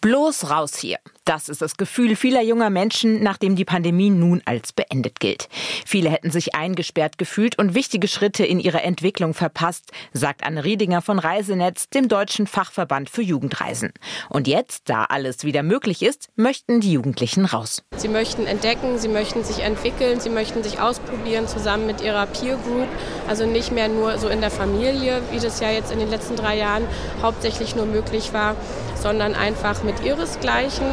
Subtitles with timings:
[0.00, 0.98] Bloß raus hier.
[1.28, 5.50] Das ist das Gefühl vieler junger Menschen, nachdem die Pandemie nun als beendet gilt.
[5.84, 11.02] Viele hätten sich eingesperrt gefühlt und wichtige Schritte in ihrer Entwicklung verpasst, sagt Anne Riedinger
[11.02, 13.92] von Reisenetz, dem deutschen Fachverband für Jugendreisen.
[14.30, 17.82] Und jetzt, da alles wieder möglich ist, möchten die Jugendlichen raus.
[17.98, 22.56] Sie möchten entdecken, sie möchten sich entwickeln, sie möchten sich ausprobieren zusammen mit ihrer Peer
[22.56, 22.88] Group.
[23.28, 26.36] Also nicht mehr nur so in der Familie, wie das ja jetzt in den letzten
[26.36, 26.84] drei Jahren
[27.20, 28.56] hauptsächlich nur möglich war,
[28.94, 30.86] sondern einfach mit ihresgleichen,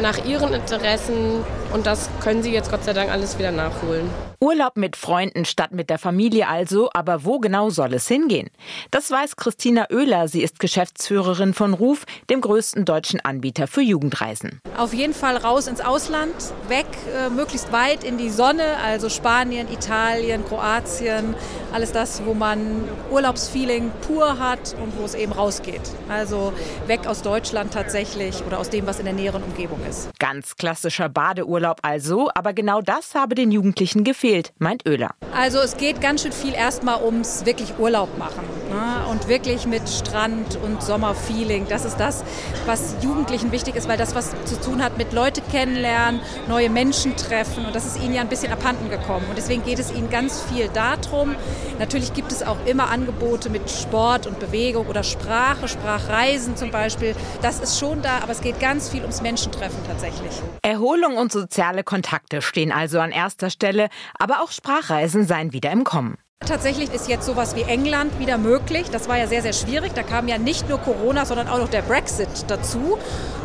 [0.00, 1.44] nach ihren Interessen.
[1.72, 4.08] Und das können sie jetzt Gott sei Dank alles wieder nachholen.
[4.40, 8.50] Urlaub mit Freunden statt mit der Familie also, aber wo genau soll es hingehen?
[8.90, 14.60] Das weiß Christina Oehler, sie ist Geschäftsführerin von Ruf, dem größten deutschen Anbieter für Jugendreisen.
[14.76, 16.34] Auf jeden Fall raus ins Ausland,
[16.68, 21.34] weg, äh, möglichst weit in die Sonne, also Spanien, Italien, Kroatien,
[21.72, 25.80] alles das, wo man Urlaubsfeeling pur hat und wo es eben rausgeht.
[26.08, 26.52] Also
[26.86, 30.10] weg aus Deutschland tatsächlich oder aus dem, was in der näheren Umgebung ist.
[30.18, 35.10] Ganz klassischer Badeurlaub also, aber genau das habe den Jugendlichen gefehlt fehlt, meint Oehler.
[35.34, 39.08] Also es geht ganz schön viel erstmal ums wirklich Urlaub machen ne?
[39.10, 41.66] und wirklich mit Strand und Sommerfeeling.
[41.68, 42.24] Das ist das,
[42.64, 47.16] was Jugendlichen wichtig ist, weil das was zu tun hat mit Leute kennenlernen, neue Menschen
[47.16, 49.26] treffen und das ist ihnen ja ein bisschen abhanden gekommen.
[49.28, 51.34] Und deswegen geht es ihnen ganz viel darum.
[51.78, 57.14] Natürlich gibt es auch immer Angebote mit Sport und Bewegung oder Sprache, Sprachreisen zum Beispiel.
[57.42, 60.32] Das ist schon da, aber es geht ganz viel ums Menschentreffen tatsächlich.
[60.62, 63.88] Erholung und soziale Kontakte stehen also an erster Stelle.
[64.18, 66.18] Aber auch Sprachreisen seien wieder im Kommen.
[66.44, 68.88] Tatsächlich ist jetzt sowas wie England wieder möglich.
[68.90, 69.94] Das war ja sehr, sehr schwierig.
[69.94, 72.98] Da kam ja nicht nur Corona, sondern auch noch der Brexit dazu.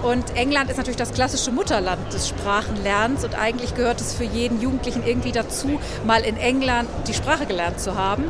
[0.04, 3.24] Und England ist natürlich das klassische Mutterland des Sprachenlernens.
[3.24, 7.80] Und eigentlich gehört es für jeden Jugendlichen irgendwie dazu, mal in England die Sprache gelernt
[7.80, 8.26] zu haben.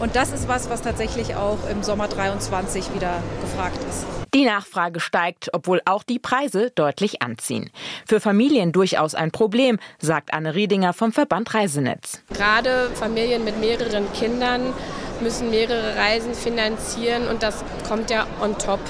[0.00, 4.06] Und das ist was, was tatsächlich auch im Sommer 23 wieder gefragt ist.
[4.34, 7.70] Die Nachfrage steigt, obwohl auch die Preise deutlich anziehen.
[8.04, 12.20] Für Familien durchaus ein Problem, sagt Anne Riedinger vom Verband Reisenetz.
[12.32, 14.72] Gerade Familien mit mehreren Kindern
[15.20, 18.80] müssen mehrere Reisen finanzieren und das kommt ja on top.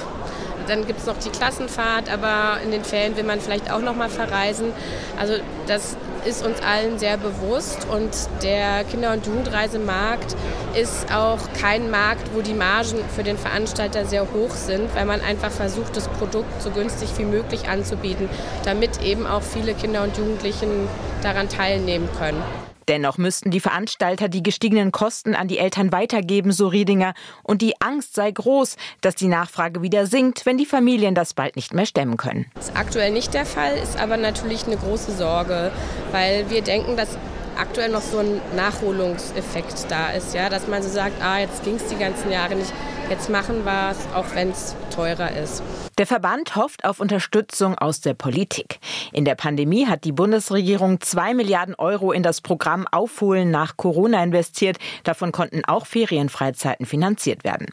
[0.67, 3.95] Dann gibt es noch die Klassenfahrt, aber in den Fällen will man vielleicht auch noch
[3.95, 4.73] mal verreisen.
[5.19, 5.35] Also
[5.67, 8.09] das ist uns allen sehr bewusst und
[8.41, 10.35] der Kinder- und Jugendreisemarkt
[10.73, 15.21] ist auch kein Markt, wo die Margen für den Veranstalter sehr hoch sind, weil man
[15.21, 18.27] einfach versucht, das Produkt so günstig wie möglich anzubieten,
[18.63, 20.87] damit eben auch viele Kinder und Jugendlichen
[21.21, 22.41] daran teilnehmen können.
[22.87, 27.13] Dennoch müssten die Veranstalter die gestiegenen Kosten an die Eltern weitergeben, so Riedinger.
[27.43, 31.55] Und die Angst sei groß, dass die Nachfrage wieder sinkt, wenn die Familien das bald
[31.55, 32.45] nicht mehr stemmen können.
[32.55, 35.71] Das ist aktuell nicht der Fall, ist aber natürlich eine große Sorge,
[36.11, 37.17] weil wir denken, dass
[37.57, 41.75] aktuell noch so ein Nachholungseffekt da ist, ja, dass man so sagt, ah, jetzt ging
[41.75, 42.71] es die ganzen Jahre nicht,
[43.09, 45.61] jetzt machen wir es, auch wenn es teurer ist.
[45.97, 48.79] Der Verband hofft auf Unterstützung aus der Politik.
[49.13, 54.23] In der Pandemie hat die Bundesregierung zwei Milliarden Euro in das Programm Aufholen nach Corona
[54.23, 54.77] investiert.
[55.03, 57.67] Davon konnten auch Ferienfreizeiten finanziert werden.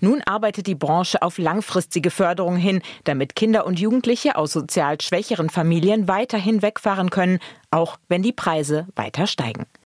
[0.00, 5.48] Nun arbeitet die Branche auf langfristige Förderung hin, damit Kinder und Jugendliche aus sozial schwächeren
[5.48, 7.38] Familien weiterhin wegfahren können,
[7.70, 9.66] auch wenn die Preise weiter steigen.